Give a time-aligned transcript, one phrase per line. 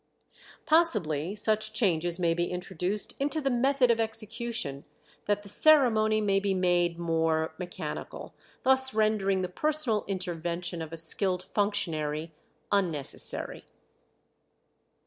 [0.65, 4.83] Possibly such changes may be introduced into the method of execution
[5.25, 8.33] that the ceremony may be made more mechanical,
[8.63, 12.33] thus rendering the personal intervention of a skilled functionary
[12.71, 13.65] unnecessary.